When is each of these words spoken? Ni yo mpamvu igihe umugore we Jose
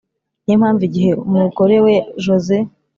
Ni 0.43 0.51
yo 0.51 0.57
mpamvu 0.61 0.81
igihe 0.89 1.11
umugore 1.25 1.75
we 1.85 1.95
Jose 2.23 2.55